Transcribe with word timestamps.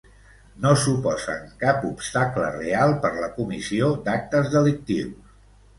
No 0.61 0.69
suposen 0.83 1.51
cap 1.65 1.85
obstacle 1.91 2.49
real 2.57 2.95
per 3.05 3.13
la 3.21 3.33
comissió 3.39 3.95
d'actes 4.09 4.53
delictius. 4.59 5.35